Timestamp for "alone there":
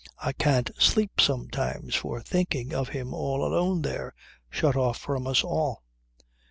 3.45-4.15